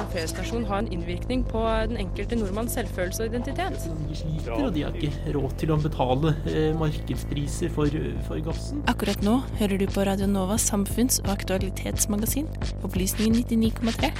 [0.00, 3.76] en P-stasjon ha en innvirkning på den enkelte nordmanns selvfølelse og identitet?
[4.08, 8.80] De sliter, og de har ikke råd til å betale eh, markedspriser for, for gassen.
[8.90, 12.48] Akkurat nå hører du på Radio Novas samfunns- og aktualitetsmagasin,
[12.86, 14.12] Opplysningen 99,3.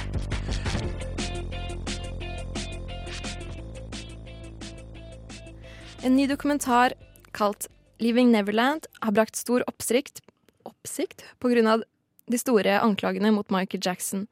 [6.01, 6.93] En ny dokumentar
[7.37, 7.67] kalt
[8.01, 10.21] 'Leaving Neverland' har brakt stor oppsikt,
[10.65, 11.81] oppsikt pga.
[12.31, 14.27] de store anklagene mot Michael Jackson.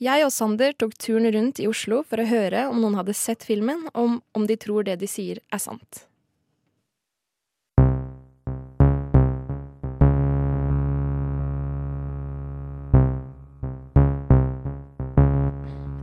[0.00, 3.42] Jeg og Sander tok turen rundt i Oslo for å høre om noen hadde sett
[3.44, 6.06] filmen, om, om de tror det de sier er sant.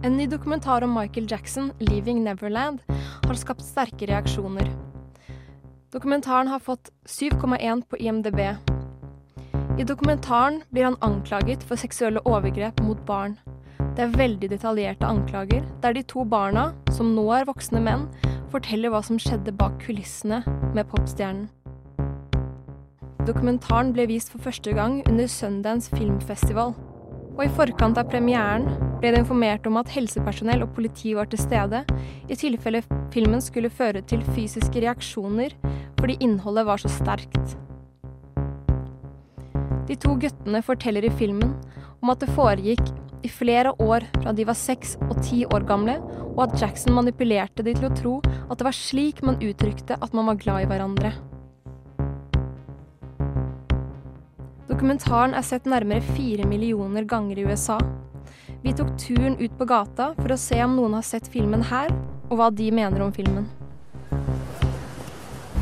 [0.05, 2.85] En ny dokumentar om Michael Jackson, 'Leaving Neverland',
[3.25, 4.69] har skapt sterke reaksjoner.
[5.89, 8.45] Dokumentaren har fått 7,1 på IMDb.
[9.81, 13.39] I dokumentaren blir han anklaget for seksuelle overgrep mot barn.
[13.97, 18.03] Det er veldig detaljerte anklager, der de to barna, som nå er voksne menn,
[18.53, 20.44] forteller hva som skjedde bak kulissene
[20.77, 21.47] med popstjernen.
[23.25, 26.75] Dokumentaren ble vist for første gang under Sundance filmfestival.
[27.33, 28.67] Og i forkant av premieren
[29.02, 31.81] ble det informert om at helsepersonell og politi var til stede,
[32.29, 32.83] i tilfelle
[33.16, 35.57] filmen skulle føre til fysiske reaksjoner
[35.97, 37.57] fordi innholdet var så sterkt.
[39.89, 41.57] De to guttene forteller i filmen
[41.97, 42.94] om at det foregikk
[43.28, 45.97] i flere år fra de var seks og ti år gamle,
[46.38, 50.16] og at Jackson manipulerte de til å tro at det var slik man uttrykte at
[50.16, 51.11] man var glad i hverandre.
[54.67, 57.80] Dokumentaren er sett nærmere fire millioner ganger i USA.
[58.64, 61.91] Vi tok turen ut på gata for å se om noen har sett filmen her,
[62.28, 63.47] og hva de mener om filmen.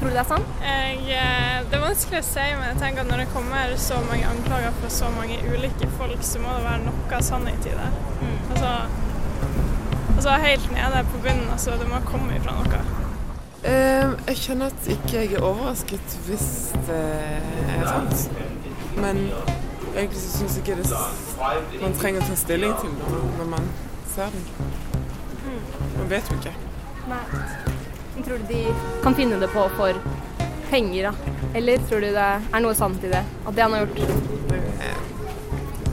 [0.05, 0.49] Tror du det er sant?
[0.61, 3.95] Jeg, eh, det er vanskelig å si, men jeg tenker at når det kommer så
[4.05, 7.87] mange anklager fra så mange ulike folk, så må det være noe sannhet i det.
[8.51, 8.73] Altså,
[10.13, 12.83] altså helt nede på bunnen, altså det må komme ifra noe.
[13.63, 16.47] Eh, jeg kjenner at ikke jeg er overrasket hvis
[16.85, 17.01] det
[17.73, 18.29] er sant.
[19.01, 19.25] Men
[19.95, 23.73] egentlig så syns jeg ikke det man trenger å ta stilling til det når man
[24.13, 24.45] ser den.
[25.97, 26.59] Man vet jo ikke.
[27.09, 27.44] Nei.
[28.23, 29.93] Tror du de kan finne det på for
[30.69, 31.13] penger, da?
[31.53, 33.23] Eller tror du det er noe sant i det?
[33.45, 33.95] At det han har gjort?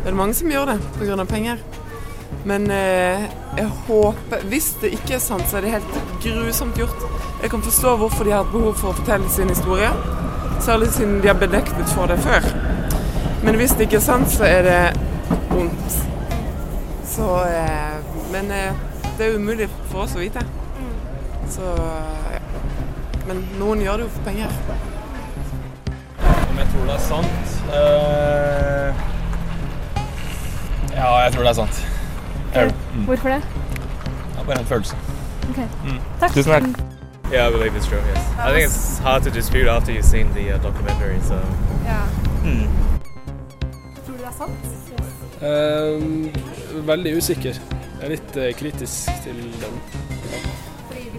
[0.03, 1.25] Det er mange som gjør det pga.
[1.25, 1.59] penger.
[2.45, 3.23] Men eh,
[3.57, 7.05] jeg håper Hvis det ikke er sant, så er det helt grusomt gjort.
[7.43, 9.91] Jeg kan forstå hvorfor de har hatt behov for å fortelle sin historie.
[10.63, 12.47] Særlig siden de har bedektet for det før.
[13.43, 14.81] Men hvis det ikke er sant, så er det
[15.51, 16.01] vondt.
[17.15, 18.03] Så eh,
[18.33, 18.83] Men eh,
[19.19, 20.43] det er umulig for oss å vite.
[21.51, 21.63] Så
[22.33, 22.41] ja.
[23.27, 24.55] Men noen gjør det jo for penger.
[26.51, 27.53] Om jeg tror det er sant?
[27.73, 28.89] Uh...
[30.95, 31.83] ja, jeg tror det er sant.
[32.55, 33.43] Jeg, mm, Hvorfor det?
[34.37, 34.97] Ja, bare en følelse.
[36.21, 36.35] Takk.
[36.35, 36.63] Tusen takk.
[37.33, 37.99] Yeah, I believe it's true.
[37.99, 41.19] Yes, I think it's hard to dispute after you've seen the uh, documentary.
[41.23, 41.41] So
[41.85, 42.07] Yeah.
[42.45, 42.69] Mm.
[44.05, 44.73] Tror du det er sant?
[45.43, 47.57] Eh, veldig usikker.
[48.01, 49.81] Jeg er litt uh, kritisk til den.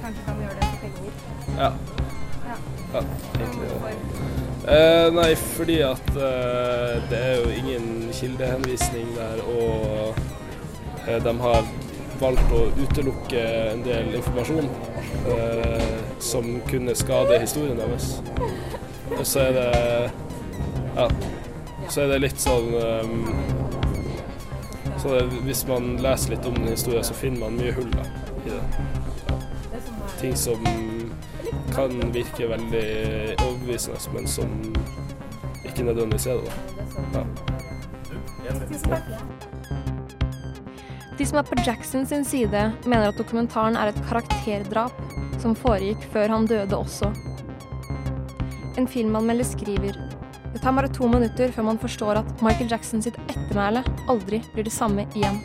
[0.03, 1.11] Kanskje kan gjøre det for penger?
[1.57, 1.69] Ja.
[2.49, 2.55] Ja.
[2.93, 3.01] ja
[3.39, 3.69] egentlig.
[4.67, 10.15] Eh, nei, fordi at eh, det er jo ingen kildehenvisning der, og
[11.07, 11.71] eh, de har
[12.19, 14.67] valgt å utelukke en del informasjon
[15.33, 18.17] eh, som kunne skade historien deres.
[19.17, 19.71] Og så er det
[20.93, 21.07] Ja.
[21.89, 23.25] Så er det litt sånn um,
[25.01, 28.05] så det, Hvis man leser litt om den historien, så finner man mye hull da,
[28.45, 29.12] i det.
[30.23, 30.61] Ting som
[31.75, 32.84] kan virke veldig
[33.44, 34.53] overbevisende, men som
[35.67, 36.53] ikke nødvendigvis er det.
[37.11, 37.23] da.
[38.45, 39.00] Ja.
[41.17, 44.95] De som er på Jackson sin side, mener at dokumentaren er et karakterdrap
[45.44, 47.12] som foregikk før han døde også.
[48.79, 50.00] En filmanmelder skriver
[50.53, 54.67] det tar bare to minutter før man forstår at Michael Jackson sitt ettermæle aldri blir
[54.67, 55.41] det samme igjen.